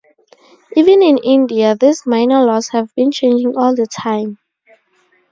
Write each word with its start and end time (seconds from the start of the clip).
Even 0.75 1.03
in 1.03 1.19
India, 1.19 1.75
these 1.75 2.07
minor 2.07 2.41
laws 2.43 2.69
have 2.69 2.89
been 2.95 3.11
changing 3.11 3.55
all 3.55 3.75
the 3.75 3.85
time. 3.85 4.39